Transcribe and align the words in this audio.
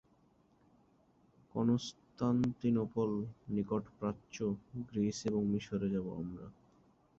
Constantinople, 1.55 3.13
নিকট 3.49 3.83
প্রাচ্য, 3.99 4.37
Greece 4.87 5.17
এবং 5.25 5.41
মিশরে 5.45 5.87
যাব 5.89 6.05
আমরা। 6.15 6.45